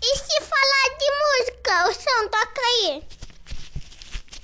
E 0.00 0.16
se 0.16 0.40
falar 0.40 0.96
de 0.96 1.10
música, 1.50 1.88
o 1.88 1.92
som 1.94 2.28
toca 2.28 2.60
aí. 2.62 3.02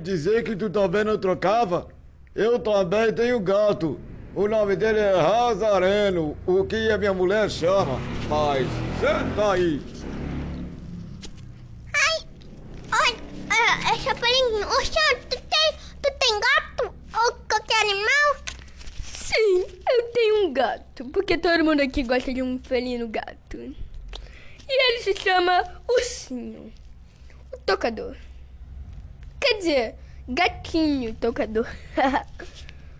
dizer 0.00 0.42
que 0.42 0.56
tu 0.56 0.70
também 0.70 1.04
não 1.04 1.18
trocava? 1.18 1.88
Eu 2.34 2.58
também 2.58 3.12
tenho 3.12 3.38
gato. 3.40 4.00
O 4.34 4.46
nome 4.46 4.76
dele 4.76 5.00
é 5.00 5.14
Razareno, 5.14 6.36
o 6.46 6.64
que 6.64 6.90
a 6.90 6.96
minha 6.96 7.12
mulher 7.12 7.50
chama. 7.50 7.98
Mas 8.28 8.66
senta 9.00 9.52
aí. 9.52 9.82
Ai, 11.92 12.26
olha, 12.92 13.16
é, 13.50 13.92
é 13.92 13.98
chapelinho. 13.98 14.66
Ô, 14.66 14.84
Xan, 14.84 15.18
tu 15.28 15.36
tem, 15.36 15.74
tu 16.00 16.12
tem 16.18 16.40
gato? 16.40 16.94
Ou 17.12 17.32
qualquer 17.48 17.80
animal? 17.82 18.36
Sim, 19.02 19.66
eu 19.90 20.02
tenho 20.12 20.46
um 20.46 20.52
gato, 20.52 21.04
porque 21.12 21.36
todo 21.36 21.64
mundo 21.64 21.80
aqui 21.82 22.02
gosta 22.04 22.32
de 22.32 22.42
um 22.42 22.58
felino 22.58 23.08
gato. 23.08 23.56
E 23.56 23.74
ele 24.68 25.02
se 25.02 25.14
chama 25.20 25.64
Ursinho, 25.88 26.72
o 27.52 27.58
tocador. 27.58 28.16
Quer 29.60 29.66
dizer, 29.66 29.94
gatinho 30.26 31.14
tocador. 31.16 31.66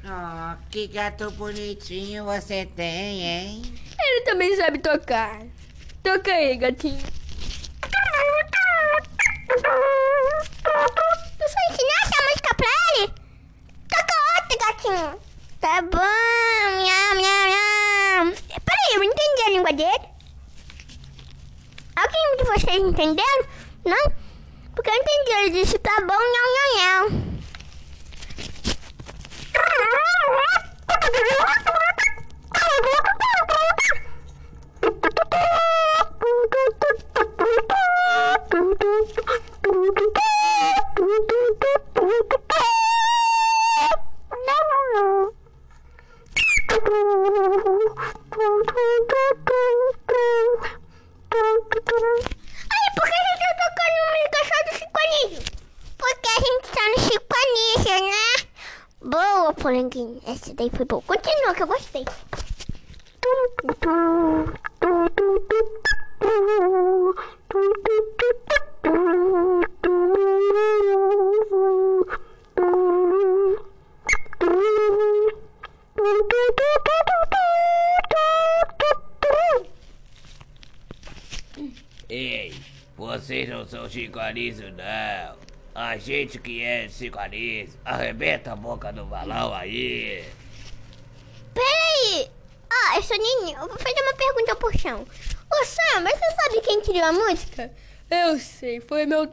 Oh, 0.02 0.56
que 0.70 0.88
gato 0.88 1.30
bonitinho 1.30 2.24
você 2.24 2.66
tem, 2.66 3.22
hein? 3.22 3.62
ele 3.98 4.20
também 4.26 4.54
sabe 4.56 4.78
tocar. 4.78 5.40
Toca 6.02 6.30
aí, 6.30 6.56
gatinho. 6.56 6.98
Tu 6.98 7.12
só 11.48 11.60
ensinar 11.70 12.00
essa 12.02 12.22
música 12.28 12.54
pra 12.54 12.68
ele? 12.92 13.08
Toca 13.88 14.14
outra, 14.36 14.56
gatinho. 14.66 15.20
Tá 15.60 15.82
bom, 15.82 16.82
miau, 16.82 17.14
miau, 17.16 17.44
miau. 17.46 18.36
Peraí, 18.64 18.94
eu 18.96 19.04
entendi 19.04 19.42
a 19.46 19.50
língua 19.50 19.72
dele. 19.72 20.08
Alguém 21.96 22.36
de 22.36 22.44
vocês 22.44 22.82
entenderam? 22.82 23.46
Não? 23.84 24.19
Porque 24.80 24.92
eu 24.92 24.94
entendi, 24.94 25.30
ele 25.32 25.50
disse 25.50 25.78
tá 25.78 25.94
bom, 25.98 26.06
miau, 26.06 26.48
miau, 26.74 27.10
miau. 27.10 27.30
Essa 60.26 60.54
daí 60.54 60.70
foi 60.70 60.86
boa. 60.86 61.02
Continua 61.02 61.54
que 61.54 61.62
eu 61.62 61.66
gostei. 61.66 62.04
Ei, 82.08 82.54
vocês 82.96 83.48
não 83.48 83.66
são 83.66 83.88
Chico 83.88 84.18
Anísio, 84.18 84.72
não. 84.72 85.49
A 85.74 85.96
gente 85.96 86.38
que 86.38 86.62
é 86.62 86.88
Anísio, 87.18 87.78
arrebenta 87.84 88.52
a 88.52 88.56
boca 88.56 88.92
do 88.92 89.04
balão 89.04 89.54
aí. 89.54 90.24
Peraí! 91.54 92.30
Ah, 92.70 92.96
eu 92.96 93.02
sou 93.02 93.16
Nini. 93.16 93.52
Eu 93.52 93.68
vou 93.68 93.78
fazer 93.78 94.00
uma 94.02 94.14
pergunta 94.14 94.56
pro 94.56 94.78
chão. 94.78 95.02
Ô 95.02 95.64
Sam, 95.64 96.00
mas 96.02 96.18
você 96.18 96.30
sabe 96.42 96.60
quem 96.60 96.80
criou 96.80 97.04
a 97.04 97.12
música? 97.12 97.70
Eu 98.10 98.38
sei, 98.38 98.80
foi 98.80 99.06
meu. 99.06 99.26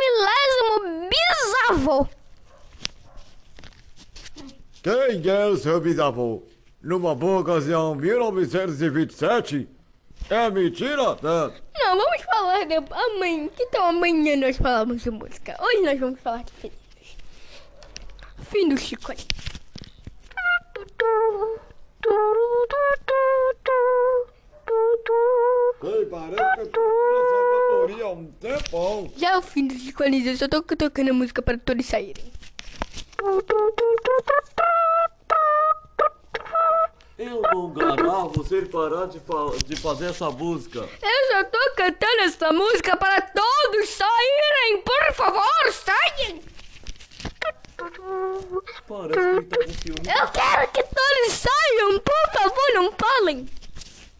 Milésimo 0.00 1.08
bisavô. 1.10 2.08
Quem 4.82 5.30
é 5.30 5.46
o 5.46 5.56
seu 5.56 5.80
bisavô? 5.80 6.42
Numa 6.82 7.14
boa 7.14 7.40
ocasião, 7.40 7.94
1927? 7.94 9.68
É 10.30 10.50
mentira? 10.50 11.16
Tá? 11.16 11.52
Não, 11.74 11.96
vamos 11.96 12.22
falar 12.22 12.64
de 12.64 12.74
amanhã. 12.74 13.48
Que 13.48 13.66
tal 13.66 13.86
amanhã 13.86 14.36
nós 14.36 14.56
falamos 14.56 15.02
de 15.02 15.10
música? 15.10 15.56
Hoje 15.60 15.82
nós 15.82 15.98
vamos 15.98 16.20
falar 16.20 16.44
de 16.44 16.52
finanças. 16.52 16.78
Fim 18.50 18.68
do 18.68 18.78
chicote. 18.78 19.26
Ei, 25.82 26.06
parece 26.06 26.54
que 26.54 26.60
eu 26.60 26.68
tô 26.70 28.04
há 28.04 28.10
um 28.12 28.26
tempão. 28.32 29.12
Já 29.16 29.32
é 29.32 29.38
o 29.38 29.42
fim 29.42 29.66
do 29.68 29.74
Chico 29.74 30.02
Anísio, 30.02 30.32
eu 30.32 30.36
só 30.36 30.48
tô 30.48 30.62
tocando 30.62 31.10
a 31.10 31.14
música 31.14 31.40
para 31.40 31.56
todos 31.58 31.86
saírem. 31.86 32.32
Eu 37.18 37.42
não 37.42 37.68
enganar 37.70 38.26
você 38.28 38.62
parar 38.62 39.06
de, 39.06 39.18
fa- 39.20 39.56
de 39.66 39.76
fazer 39.76 40.06
essa 40.10 40.30
música. 40.30 40.78
Eu 40.80 41.32
só 41.32 41.44
tô 41.44 41.58
cantando 41.76 42.20
essa 42.22 42.52
música 42.52 42.96
para 42.96 43.20
todos 43.20 43.88
saírem, 43.88 44.82
por 44.84 45.12
favor, 45.14 45.72
saiam! 45.72 46.40
Parece 48.88 49.20
que 49.20 49.26
ele 49.36 49.42
tá 49.46 49.56
com 49.64 49.72
ciúme. 49.72 50.20
Eu 50.20 50.28
quero 50.28 50.72
que 50.72 50.82
todos 50.82 51.32
saiam, 51.32 51.98
por 52.00 52.32
favor, 52.32 52.74
não 52.74 52.92
falem! 52.92 53.48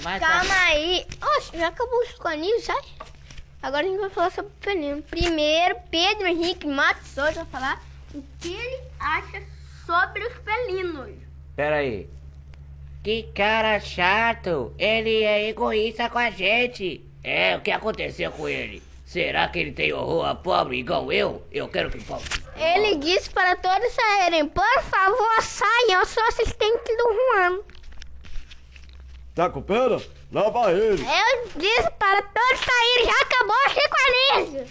Homem 0.00 0.02
mais. 0.02 0.20
Calma 0.20 0.54
aí. 0.66 1.06
Oxe, 1.36 1.58
já 1.58 1.68
acabou 1.68 1.98
os 2.02 2.12
coninhos, 2.12 2.64
já? 2.64 2.80
Agora 3.62 3.86
a 3.86 3.88
gente 3.88 4.00
vai 4.00 4.10
falar 4.10 4.30
sobre 4.30 4.50
o 4.50 4.54
felino. 4.60 5.02
Primeiro, 5.02 5.76
Pedro 5.90 6.26
Henrique 6.26 6.66
Matos 6.66 7.08
Souza 7.08 7.44
vai 7.44 7.46
falar 7.46 7.82
o 8.14 8.22
que 8.40 8.54
ele 8.54 8.80
acha 8.98 9.42
sobre 9.84 10.26
os 10.26 10.32
felinos. 10.44 11.10
Pera 11.54 11.76
aí. 11.76 12.08
Que 13.02 13.24
cara 13.34 13.80
chato! 13.80 14.74
Ele 14.78 15.22
é 15.22 15.48
egoísta 15.48 16.08
com 16.08 16.18
a 16.18 16.30
gente! 16.30 17.04
É, 17.22 17.56
o 17.56 17.60
que 17.60 17.70
aconteceu 17.70 18.30
com 18.32 18.48
ele? 18.48 18.82
Será 19.04 19.48
que 19.48 19.58
ele 19.58 19.72
tem 19.72 19.92
horror 19.92 20.24
a 20.24 20.34
pobre 20.34 20.78
igual 20.78 21.12
eu? 21.12 21.46
Eu 21.50 21.68
quero 21.68 21.90
que 21.90 22.02
pobre. 22.04 22.28
Ele 22.56 22.96
disse 22.96 23.28
para 23.30 23.56
todos 23.56 23.92
saírem. 23.92 24.46
Por 24.46 24.82
favor, 24.82 25.42
saiam. 25.42 26.00
Eu 26.00 26.06
sou 26.06 26.22
assistente 26.24 26.96
do 26.96 27.12
Juan. 27.12 27.60
Tá 29.40 29.48
com 29.48 29.62
pena? 29.62 29.98
Lava 30.30 30.70
ele. 30.70 31.02
Eu 31.02 31.48
disse 31.56 31.90
para 31.92 32.20
todos 32.20 32.60
saírem. 32.60 33.06
Já 33.06 33.22
acabou 33.22 33.56
o 33.56 33.70
Chico 33.70 33.96
Anísio. 34.36 34.66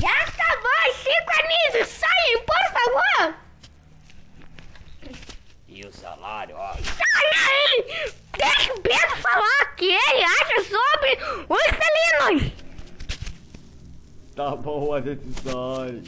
Já 0.00 0.12
acabou 0.20 0.70
o 0.86 0.92
Chico 0.94 1.32
Anísio. 1.42 1.84
Saiam, 1.84 2.42
por 2.46 2.64
favor. 2.76 3.34
E 5.66 5.84
o 5.84 5.92
salário, 5.92 6.54
ó. 6.56 6.74
Sai 6.74 7.26
aí! 7.48 8.12
Deixa 8.38 8.72
o 8.72 8.80
Pedro 8.80 9.16
falar 9.16 9.62
o 9.64 9.74
que 9.74 9.86
ele 9.86 10.22
acha 10.22 10.62
sobre 10.62 11.18
os 11.48 11.66
felinos! 12.28 12.52
Tá 14.36 14.54
bom, 14.54 14.94
a 14.94 15.00
gente 15.00 15.24
sai. 15.42 16.02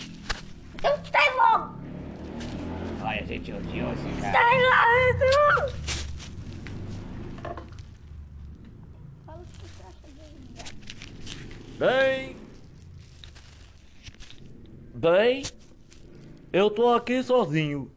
Então 0.76 0.96
sai 1.10 1.34
logo! 1.34 1.74
Ai, 3.02 3.18
a 3.18 3.24
gente 3.24 3.52
odiou 3.52 3.92
esse 3.94 4.20
cara. 4.20 4.32
Sai 4.32 4.62
logo! 4.62 5.88
Bem. 11.78 12.34
Bem. 14.94 15.44
Eu 16.68 16.74
tô 16.74 16.92
aqui 16.92 17.22
sozinho. 17.22 17.90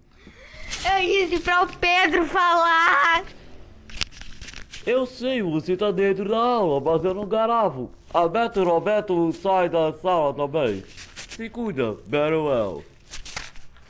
Eu 0.85 1.01
disse 1.01 1.41
para 1.41 1.63
o 1.63 1.67
Pedro 1.77 2.25
falar! 2.25 3.25
Eu 4.85 5.05
sei, 5.05 5.43
você 5.43 5.75
tá 5.75 5.91
dentro 5.91 6.29
da 6.29 6.37
aula, 6.37 6.79
mas 6.79 7.03
eu 7.03 7.13
não 7.13 7.27
gravo. 7.27 7.91
Alberto 8.13 8.61
e 8.61 8.63
Roberto 8.63 9.33
sai 9.33 9.67
da 9.67 9.91
sala 9.91 10.33
também. 10.33 10.85
Se 11.27 11.49
cuida, 11.49 11.97
Beruel. 12.05 12.81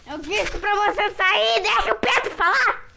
Eu 0.10 0.18
disse 0.18 0.58
pra 0.58 0.74
você 0.74 1.12
sair! 1.12 1.62
Deixa 1.62 1.94
o 1.94 2.00
Pedro 2.00 2.32
falar! 2.32 2.90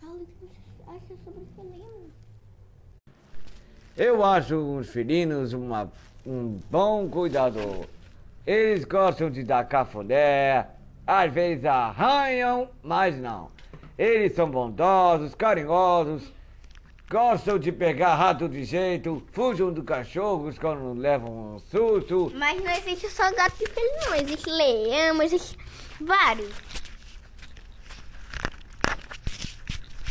Fala 0.00 0.14
o 0.14 0.26
que 0.26 0.32
você 0.40 0.82
acha 0.88 1.14
sobre 1.24 1.40
os 1.40 1.54
felinos. 1.54 2.10
Eu 3.96 4.24
acho 4.24 4.56
os 4.56 4.88
felinos 4.88 5.52
uma, 5.52 5.88
um 6.26 6.60
bom 6.70 7.08
cuidador. 7.08 7.86
Eles 8.46 8.84
gostam 8.84 9.30
de 9.30 9.42
dar 9.42 9.64
cafuné, 9.64 10.66
às 11.06 11.32
vezes 11.32 11.64
arranham, 11.64 12.68
mas 12.82 13.16
não. 13.18 13.50
Eles 13.96 14.34
são 14.34 14.50
bondosos, 14.50 15.34
carinhosos, 15.34 16.32
gostam 17.10 17.58
de 17.58 17.70
pegar 17.70 18.14
rato 18.14 18.48
de 18.48 18.64
jeito, 18.64 19.22
fujam 19.32 19.72
dos 19.72 19.84
cachorros 19.84 20.58
quando 20.58 20.98
levam 20.98 21.54
um 21.54 21.58
susto. 21.58 22.32
Mas 22.34 22.62
não 22.62 22.72
existe 22.72 23.08
só 23.10 23.30
gato 23.32 23.56
e 23.60 23.68
felino, 23.68 23.96
não. 24.06 24.14
Existe 24.16 24.50
leão, 24.50 25.22
existe 25.22 25.58
vários. 26.00 26.50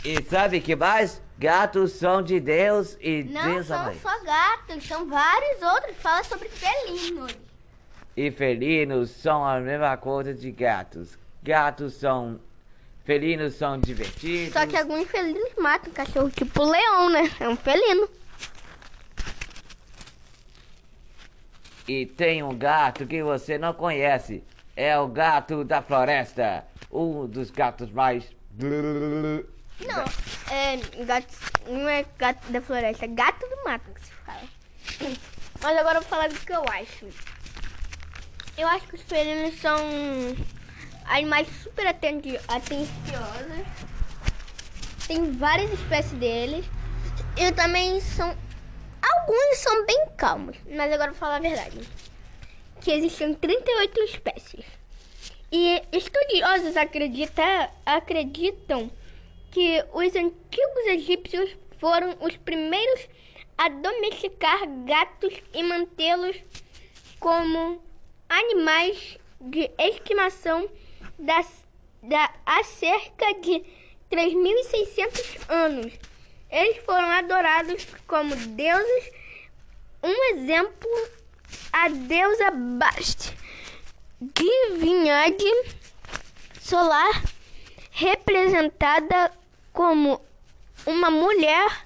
E 0.05 0.21
sabe 0.23 0.61
que 0.61 0.75
mais? 0.75 1.21
Gatos 1.41 1.93
são 1.93 2.21
de 2.21 2.39
Deus 2.39 2.95
e 3.01 3.23
Não 3.23 3.41
Deus 3.51 3.65
são 3.65 3.83
também. 3.85 3.99
só 3.99 4.23
gatos, 4.23 4.87
são 4.87 5.09
vários 5.09 5.59
outros. 5.63 5.97
Fala 5.97 6.23
sobre 6.23 6.47
felinos. 6.49 7.35
E 8.15 8.29
felinos 8.29 9.09
são 9.09 9.43
a 9.43 9.59
mesma 9.59 9.97
coisa 9.97 10.35
de 10.35 10.51
gatos. 10.51 11.17
Gatos 11.41 11.95
são. 11.95 12.39
Felinos 13.03 13.55
são 13.55 13.79
divertidos. 13.79 14.53
Só 14.53 14.67
que 14.67 14.77
alguns 14.77 15.09
felinos 15.09 15.49
matam 15.57 15.91
cachorro, 15.91 16.29
tipo 16.29 16.63
leão, 16.63 17.09
né? 17.09 17.31
É 17.39 17.49
um 17.49 17.55
felino. 17.55 18.07
E 21.87 22.05
tem 22.05 22.43
um 22.43 22.55
gato 22.55 23.07
que 23.07 23.23
você 23.23 23.57
não 23.57 23.73
conhece. 23.73 24.43
É 24.75 24.95
o 24.99 25.07
gato 25.07 25.63
da 25.63 25.81
floresta. 25.81 26.63
Um 26.91 27.25
dos 27.25 27.49
gatos 27.49 27.89
mais. 27.91 28.25
Não, 28.59 30.05
é 30.51 30.77
gato, 31.05 31.33
não 31.65 31.87
é 31.87 32.05
gato 32.17 32.51
da 32.51 32.61
floresta, 32.61 33.05
é 33.05 33.07
gato 33.07 33.39
do 33.47 33.63
mato 33.63 33.89
que 33.93 34.05
se 34.05 34.11
fala. 34.25 34.43
Mas 35.61 35.77
agora 35.77 35.99
eu 35.99 36.01
vou 36.01 36.09
falar 36.09 36.27
do 36.27 36.39
que 36.39 36.51
eu 36.51 36.63
acho. 36.67 37.07
Eu 38.57 38.67
acho 38.67 38.85
que 38.87 38.95
os 38.95 39.01
felinos 39.03 39.59
são 39.61 39.77
animais 41.05 41.47
super 41.63 41.87
atenciosos. 41.87 42.41
Tem 45.07 45.31
várias 45.31 45.71
espécies 45.71 46.11
deles. 46.19 46.65
E 47.37 47.51
também 47.53 48.01
são. 48.01 48.35
Alguns 49.01 49.57
são 49.57 49.85
bem 49.85 50.07
calmos. 50.17 50.57
Mas 50.67 50.91
agora 50.91 51.11
eu 51.11 51.13
vou 51.13 51.19
falar 51.19 51.37
a 51.37 51.39
verdade. 51.39 51.79
Que 52.81 52.91
existem 52.91 53.33
38 53.33 54.01
espécies. 54.01 54.65
E 55.51 55.81
estudiosos 55.91 56.75
acredita, 56.75 57.69
acreditam 57.85 58.91
que 59.51 59.83
os 59.93 60.15
antigos 60.15 60.85
egípcios 60.87 61.55
foram 61.79 62.15
os 62.21 62.35
primeiros 62.37 63.07
a 63.57 63.69
domesticar 63.69 64.61
gatos 64.85 65.33
e 65.53 65.61
mantê-los 65.61 66.37
como 67.19 67.81
animais 68.27 69.17
de 69.39 69.69
estimação 69.77 70.69
da, 71.19 71.45
da, 72.01 72.33
há 72.45 72.63
cerca 72.63 73.33
de 73.35 73.63
3.600 74.09 75.49
anos. 75.49 75.93
Eles 76.49 76.77
foram 76.83 77.09
adorados 77.09 77.85
como 78.07 78.35
deuses. 78.35 79.11
Um 80.03 80.23
exemplo, 80.33 80.89
a 81.71 81.87
deusa 81.89 82.51
Bast, 82.51 83.35
divindade 84.19 85.45
solar, 86.59 87.23
representada 87.91 89.31
como 89.73 90.21
uma 90.85 91.09
mulher 91.11 91.83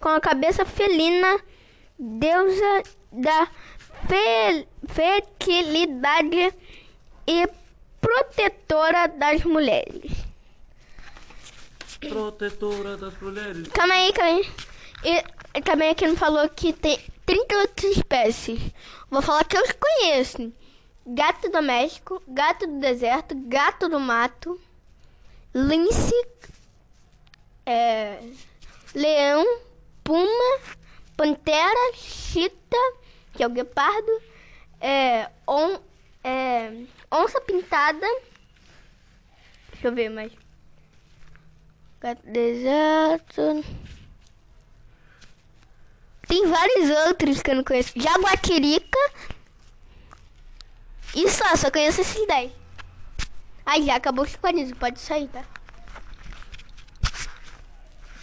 com 0.00 0.08
a 0.08 0.20
cabeça 0.20 0.64
felina, 0.64 1.38
deusa 1.98 2.82
da 3.12 3.46
fe- 4.08 4.66
fertilidade 4.88 6.54
e 7.26 7.48
protetora 8.00 9.08
das 9.08 9.42
mulheres. 9.44 10.12
Protetora 12.08 12.96
das 12.96 13.18
mulheres. 13.20 13.68
Calma 13.68 13.94
aí, 13.94 14.12
calma 14.12 14.30
aí. 14.30 14.48
E, 15.04 15.60
também 15.62 15.90
aqui 15.90 16.06
não 16.06 16.16
falou 16.16 16.48
que 16.48 16.72
tem 16.72 16.98
30 17.26 17.56
outras 17.56 17.96
espécies. 17.96 18.60
Vou 19.10 19.20
falar 19.22 19.44
que 19.44 19.56
eu 19.56 19.62
os 19.62 19.72
conheço. 19.72 20.52
Gato 21.06 21.50
doméstico, 21.50 22.22
gato 22.28 22.66
do 22.66 22.78
deserto, 22.80 23.34
gato 23.34 23.88
do 23.88 23.98
mato, 23.98 24.60
lince, 25.54 26.12
é, 27.68 28.18
leão, 28.94 29.60
puma, 30.02 30.60
pantera, 31.14 31.92
chita, 31.94 32.76
que 33.34 33.42
é 33.42 33.46
o 33.46 33.50
guepardo, 33.50 34.22
é, 34.80 35.28
on, 35.46 35.78
é, 36.24 36.72
onça 37.12 37.38
pintada. 37.42 38.06
Deixa 39.70 39.88
eu 39.88 39.94
ver 39.94 40.08
mais. 40.08 40.32
Gato 42.00 42.22
deserto. 42.24 43.64
Tem 46.26 46.46
vários 46.46 46.90
outros 47.06 47.42
que 47.42 47.50
eu 47.50 47.56
não 47.56 47.64
conheço. 47.64 47.92
Jaguatirica. 48.00 48.98
E 51.14 51.28
só, 51.28 51.54
só 51.56 51.70
conheço 51.70 52.00
esses 52.00 52.26
10. 52.26 52.52
Aí 53.66 53.84
já 53.84 53.96
acabou 53.96 54.24
os 54.24 54.36
quadrinhos, 54.36 54.72
pode 54.72 55.00
sair, 55.00 55.28
tá? 55.28 55.44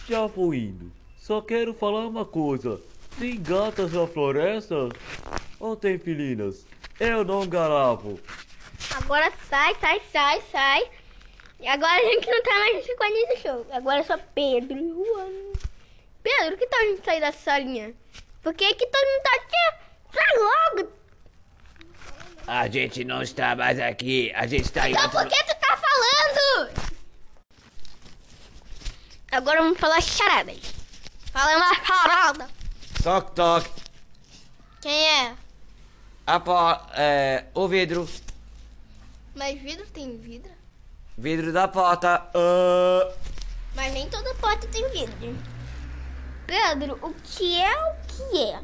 Já 0.08 0.26
vou 0.26 0.54
indo. 0.54 0.92
Só 1.18 1.40
quero 1.40 1.74
falar 1.74 2.06
uma 2.06 2.24
coisa. 2.24 2.80
Tem 3.18 3.40
gatas 3.42 3.92
na 3.92 4.06
floresta? 4.06 4.88
Ou 5.58 5.74
tem 5.74 5.98
felinas? 5.98 6.64
Eu 7.00 7.24
não 7.24 7.46
garavo. 7.46 8.20
Agora 8.94 9.32
sai, 9.48 9.74
sai, 9.80 10.00
sai, 10.12 10.42
sai. 10.52 10.90
E 11.60 11.66
agora 11.66 11.94
a 11.94 12.04
gente 12.12 12.30
não 12.30 12.42
tá 12.42 12.54
mais 12.54 12.76
nesse 12.76 12.96
quadrinho 12.96 13.28
do 13.28 13.36
show. 13.38 13.66
Agora 13.72 14.00
é 14.00 14.02
só 14.02 14.18
Pedro 14.34 14.76
e 14.78 14.88
Juan. 14.90 15.32
Pedro, 16.22 16.56
que 16.58 16.66
tal 16.66 16.80
a 16.80 16.84
gente 16.84 17.04
sair 17.04 17.20
dessa 17.20 17.38
salinha? 17.38 17.94
Porque 18.42 18.64
aqui 18.64 18.86
todo 18.86 19.06
mundo 19.06 19.22
tá 19.22 19.36
aqui. 19.36 19.86
Sai 20.12 20.38
logo! 20.38 20.92
A 22.46 22.68
gente 22.68 23.04
não 23.04 23.22
está 23.22 23.56
mais 23.56 23.80
aqui, 23.80 24.30
a 24.34 24.46
gente 24.46 24.64
está 24.66 24.88
em 24.88 24.92
Então 24.92 25.04
outro... 25.04 25.18
por 25.18 25.28
que 25.28 25.44
tu 25.44 25.56
tá 25.58 25.76
falando? 25.76 26.70
Agora 29.36 29.62
vamos 29.62 29.78
falar 29.78 30.00
charadas. 30.00 30.58
Fala 31.32 31.56
uma 31.56 31.74
charada. 31.84 32.48
Toque, 33.02 33.32
toque. 33.32 33.70
Quem 34.80 35.08
é? 35.08 35.34
A 36.26 36.40
po- 36.40 36.80
é, 36.94 37.44
o 37.54 37.68
vidro. 37.68 38.08
Mas 39.34 39.60
vidro 39.60 39.86
tem 39.88 40.16
vidro? 40.16 40.50
Vidro 41.18 41.52
da 41.52 41.68
porta. 41.68 42.26
Ah, 42.34 43.12
Mas 43.74 43.92
nem 43.92 44.08
toda 44.08 44.34
porta 44.36 44.66
tem 44.68 44.88
vidro. 44.90 45.36
Pedro, 46.46 46.98
o 47.02 47.12
que 47.22 47.60
é 47.60 47.76
o 47.76 47.96
que 48.06 48.42
é? 48.42 48.60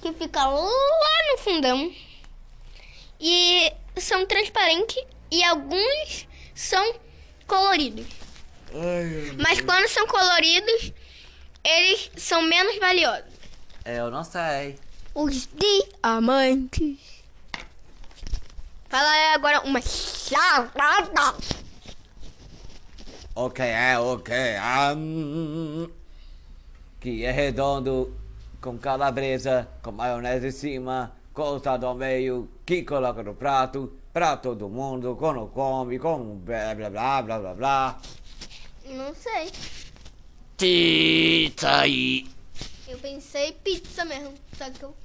Que 0.00 0.12
fica 0.12 0.46
lá 0.46 0.62
no 1.32 1.38
fundão. 1.38 1.92
E 3.18 3.72
são 3.98 4.24
transparentes 4.24 5.04
e 5.30 5.42
alguns 5.42 6.28
são 6.54 6.94
coloridos. 7.46 8.06
Mas 9.38 9.60
quando 9.60 9.88
são 9.88 10.06
coloridos, 10.06 10.92
eles 11.64 12.10
são 12.16 12.42
menos 12.42 12.78
valiosos. 12.78 13.24
eu 13.84 14.10
não 14.10 14.24
sei. 14.24 14.78
Os 15.14 15.48
diamantes. 15.56 16.98
Fala 18.88 19.08
aí 19.08 19.34
agora 19.34 19.60
uma 19.62 19.80
charada. 19.80 21.34
Ok, 23.34 23.64
é 23.64 23.98
ok. 23.98 24.34
Hum, 24.96 25.88
que 27.00 27.24
é 27.24 27.30
redondo, 27.30 28.14
com 28.60 28.76
calabresa, 28.76 29.68
com 29.82 29.92
maionese 29.92 30.48
em 30.48 30.50
cima, 30.50 31.12
cortado 31.32 31.86
ao 31.86 31.94
meio, 31.94 32.48
que 32.66 32.82
coloca 32.82 33.22
no 33.22 33.34
prato, 33.34 33.92
pra 34.12 34.36
todo 34.36 34.68
mundo, 34.68 35.16
quando 35.16 35.46
come, 35.46 35.98
com 35.98 36.36
blá 36.38 36.74
blá 36.74 36.90
blá 36.90 37.22
blá 37.22 37.38
blá 37.38 37.54
blá. 37.54 38.00
Não 38.90 39.14
sei. 39.14 39.52
Pizza 40.58 41.80
aí. 41.80 42.28
Eu 42.88 42.98
pensei 42.98 43.52
pizza 43.52 44.04
mesmo. 44.04 44.34
Só 44.58 44.68
que 44.68 44.82
eu. 44.82 44.96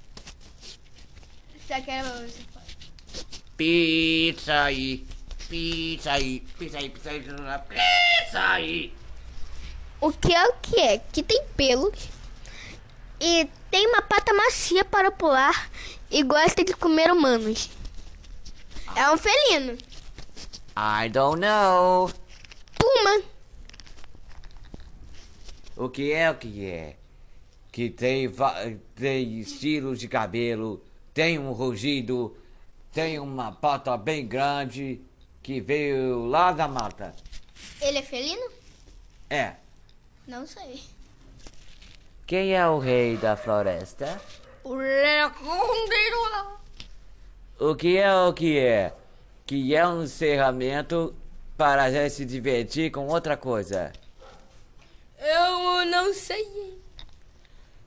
Só 1.68 1.80
que 1.82 1.92
era 1.92 2.10
você. 2.10 2.40
Pizza 3.56 4.64
aí. 4.64 5.06
Pizza 5.48 6.14
aí. 6.14 6.40
Pizza 6.58 6.78
aí, 6.80 6.90
pizza 6.90 7.10
aí. 7.12 7.22
Pizza 7.22 8.48
aí. 8.48 8.94
O 10.02 10.12
que 10.12 10.34
é 10.34 10.48
o 10.48 10.54
que 10.54 10.80
é? 10.80 10.98
Que 10.98 11.22
tem 11.22 11.44
pelos 11.56 12.10
e 13.20 13.48
tem 13.70 13.88
uma 13.88 14.02
pata 14.02 14.34
macia 14.34 14.84
para 14.84 15.12
pular 15.12 15.70
e 16.10 16.24
gosta 16.24 16.64
de 16.64 16.74
comer 16.74 17.12
humanos. 17.12 17.70
É 18.96 19.10
um 19.12 19.18
felino. 19.18 19.78
I 20.76 21.08
don't 21.10 21.40
know. 21.40 22.12
Puma. 22.78 23.35
O 25.78 25.90
que 25.90 26.14
é 26.14 26.32
o 26.32 26.36
que 26.36 26.66
é? 26.66 26.96
Que 27.72 27.90
tem, 27.90 28.32
tem 28.96 29.40
estilos 29.40 30.00
de 30.00 30.08
cabelo, 30.08 30.82
tem 31.14 31.38
um 31.38 31.52
rugido, 31.52 32.36
tem 32.94 33.20
uma 33.20 33.52
pata 33.52 33.98
bem 33.98 34.26
grande 34.26 35.02
que 35.44 35.60
veio 35.60 36.26
lá 36.26 36.54
da 36.54 36.68
mata. 36.68 37.14
Ele 37.82 37.98
é 37.98 38.02
felino? 38.02 38.50
É. 39.30 39.56
Não 40.26 40.48
sei. 40.48 40.82
Quem 42.26 42.56
é 42.56 42.68
o 42.68 42.80
rei 42.80 43.18
da 43.18 43.36
floresta? 43.36 44.20
O 44.64 44.76
lecondeiro 44.76 46.22
lá. 46.32 46.62
O 47.60 47.76
que 47.76 47.98
é 47.98 48.16
o 48.16 48.34
que 48.34 48.58
é? 48.58 48.94
Que 49.46 49.76
é 49.76 49.86
um 49.86 50.04
encerramento 50.04 51.14
para 51.58 51.84
a 51.84 51.92
gente 51.92 52.12
se 52.12 52.26
divertir 52.26 52.92
com 52.92 53.08
outra 53.08 53.38
coisa. 53.38 53.92
Eu 55.20 55.86
não 55.86 56.14
sei. 56.14 56.76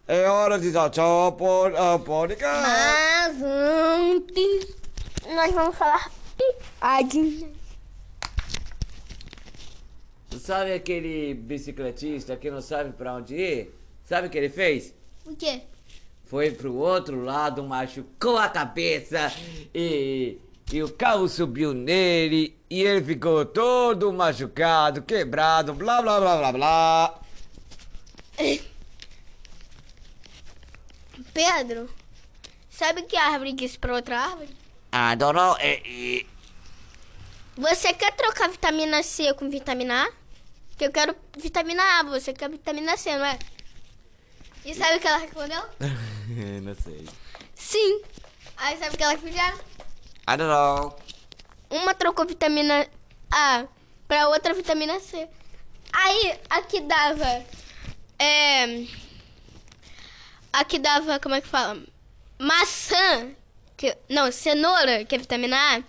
É 0.06 0.26
hora 0.28 0.58
de 0.58 0.70
dar 0.72 0.88
tchau 0.90 1.32
pod- 1.32 1.76
ao 1.76 1.98
podcast. 2.00 2.62
Mas 2.66 3.42
antes, 3.42 4.76
nós 5.34 5.52
vamos 5.52 5.76
falar 5.76 6.10
piadinhas. 6.80 7.50
Sabe 10.40 10.72
aquele 10.72 11.34
bicicletista 11.34 12.36
que 12.36 12.50
não 12.50 12.62
sabe 12.62 12.92
pra 12.92 13.14
onde 13.14 13.34
ir? 13.34 13.74
Sabe 14.04 14.28
o 14.28 14.30
que 14.30 14.38
ele 14.38 14.48
fez? 14.48 14.94
O 15.26 15.36
quê? 15.36 15.60
Foi 16.24 16.50
pro 16.50 16.74
outro 16.74 17.22
lado, 17.22 17.62
machucou 17.62 18.38
a 18.38 18.48
cabeça 18.48 19.30
e, 19.74 20.38
e 20.70 20.82
o 20.82 20.92
carro 20.92 21.28
subiu 21.28 21.72
nele 21.72 22.58
e 22.68 22.82
ele 22.82 23.02
ficou 23.02 23.44
todo 23.46 24.12
machucado, 24.12 25.02
quebrado, 25.02 25.72
blá 25.72 26.02
blá 26.02 26.20
blá 26.20 26.36
blá 26.36 26.52
blá. 26.52 27.20
Pedro, 31.32 31.88
sabe 32.68 33.02
que 33.02 33.16
árvore 33.16 33.52
disse 33.54 33.78
pra 33.78 33.94
outra 33.94 34.20
árvore? 34.20 34.54
Know. 35.18 35.56
É, 35.58 35.80
é, 35.84 36.26
Você 37.56 37.92
quer 37.94 38.12
trocar 38.12 38.48
vitamina 38.48 39.02
C 39.02 39.32
com 39.34 39.48
vitamina 39.48 40.04
A? 40.04 40.12
Que 40.76 40.86
eu 40.86 40.92
quero 40.92 41.16
vitamina 41.36 41.82
A, 41.98 42.02
você 42.04 42.32
quer 42.32 42.50
vitamina 42.50 42.96
C, 42.96 43.16
não 43.16 43.24
é? 43.24 43.38
E 44.64 44.74
sabe 44.74 44.96
o 44.96 45.00
que 45.00 45.08
ela 45.08 45.18
respondeu? 45.18 45.62
não 46.62 46.74
sei. 46.74 47.08
Sim. 47.54 48.02
Aí 48.56 48.76
sabe 48.76 48.94
o 48.94 48.98
que 48.98 49.04
ela 49.04 49.16
fizeram? 49.16 49.58
I 50.28 50.36
don't 50.36 50.50
know. 50.50 50.94
Uma 51.70 51.94
trocou 51.94 52.26
vitamina 52.26 52.86
A 53.30 53.64
pra 54.06 54.28
outra 54.28 54.52
vitamina 54.52 55.00
C. 55.00 55.26
Aí 55.90 56.38
aqui 56.50 56.82
dava. 56.82 57.46
É. 58.18 58.84
Aqui 60.52 60.78
dava, 60.78 61.18
como 61.18 61.34
é 61.34 61.40
que 61.40 61.48
fala? 61.48 61.82
Maçã. 62.38 63.30
Que, 63.74 63.96
não, 64.06 64.30
cenoura, 64.30 65.02
que 65.06 65.14
é 65.14 65.18
vitamina 65.18 65.56
A. 65.56 65.82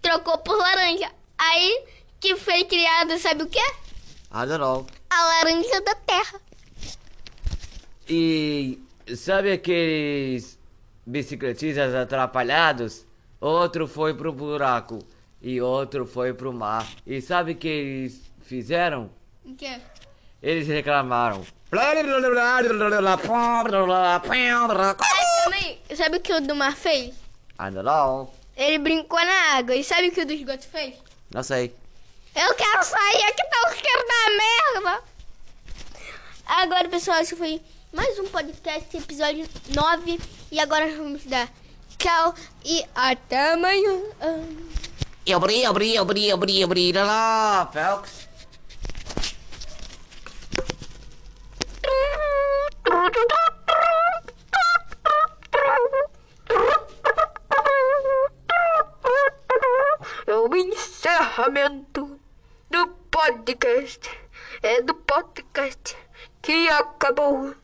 Trocou 0.00 0.38
por 0.38 0.58
laranja. 0.58 1.08
Aí 1.38 1.84
que 2.18 2.34
foi 2.34 2.64
criado, 2.64 3.16
sabe 3.20 3.44
o 3.44 3.48
quê? 3.48 3.62
I 4.32 4.44
don't 4.44 4.58
know. 4.58 4.84
A 5.08 5.24
laranja 5.24 5.80
da 5.82 5.94
terra. 5.94 6.40
E 8.08 8.80
sabe 9.16 9.52
aqueles 9.52 10.58
bicicletistas 11.06 11.94
atrapalhados? 11.94 13.06
Outro 13.42 13.88
foi 13.88 14.14
pro 14.14 14.32
buraco 14.32 15.00
e 15.42 15.60
outro 15.60 16.06
foi 16.06 16.32
pro 16.32 16.52
mar. 16.52 16.88
E 17.04 17.20
sabe 17.20 17.50
o 17.50 17.56
que 17.56 17.66
eles 17.66 18.22
fizeram? 18.40 19.10
O 19.44 19.52
quê? 19.56 19.80
Eles 20.40 20.68
reclamaram. 20.68 21.44
Aí. 25.52 25.96
sabe 25.96 26.18
o 26.18 26.20
que 26.20 26.32
o 26.32 26.40
do 26.40 26.54
mar 26.54 26.76
fez? 26.76 27.16
Ainda 27.58 27.82
não. 27.82 28.30
Ele 28.56 28.78
brincou 28.78 29.18
na 29.18 29.56
água. 29.56 29.74
E 29.74 29.82
sabe 29.82 30.06
o 30.06 30.12
que 30.12 30.20
o 30.20 30.26
do 30.26 30.32
esgoto 30.32 30.68
fez? 30.68 30.94
Não 31.34 31.42
sei. 31.42 31.74
Eu 32.36 32.54
quero 32.54 32.84
sair 32.84 33.24
aqui, 33.24 33.42
tá 33.42 33.68
o 33.68 33.74
cheiro 33.74 34.06
da 34.06 34.82
merda. 34.84 35.04
Agora, 36.46 36.88
pessoal, 36.88 37.18
esse 37.20 37.34
foi 37.34 37.60
mais 37.92 38.16
um 38.20 38.28
podcast, 38.28 38.96
episódio 38.96 39.48
9. 39.74 40.20
E 40.52 40.60
agora 40.60 40.86
nós 40.86 40.96
vamos 40.96 41.24
dar 41.24 41.48
tchau 42.02 42.34
e 42.64 42.84
até 42.94 43.52
amanhã. 43.52 44.02
Eu 45.24 45.38
bri, 45.38 45.62
eu 45.62 45.72
bri, 45.72 45.94
eu 45.94 46.04
bri, 46.04 46.28
eu 46.28 46.36
bri, 46.36 46.60
eu 46.60 46.68
bri, 46.68 46.92
lá, 46.92 47.04
lá, 47.04 47.70
Felps. 47.72 48.28
É 60.26 60.34
o 60.34 60.56
encerramento 60.56 62.18
do 62.68 62.86
podcast. 63.10 64.10
É 64.60 64.82
do 64.82 64.94
podcast 64.94 65.96
que 66.40 66.68
acabou. 66.68 67.54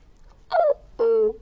Oh. 0.99 1.39